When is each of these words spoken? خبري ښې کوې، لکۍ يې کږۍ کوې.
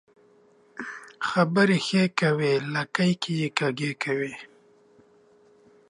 خبري 1.27 1.77
ښې 1.85 2.03
کوې، 2.19 2.53
لکۍ 2.73 3.11
يې 3.39 3.47
کږۍ 3.57 3.91
کوې. 4.03 4.33